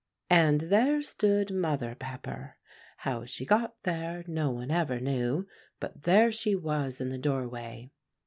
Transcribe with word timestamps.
And 0.31 0.61
there 0.61 1.03
stood 1.03 1.51
Mother 1.53 1.93
Pepper; 1.93 2.55
how 2.97 3.23
she 3.25 3.45
got 3.45 3.75
there, 3.83 4.23
no 4.25 4.49
one 4.49 4.71
ever 4.71 4.99
knew, 4.99 5.45
but 5.79 6.05
there 6.05 6.31
she 6.31 6.55
was 6.55 6.99
in 6.99 7.09
the 7.09 7.19
doorway. 7.19 7.91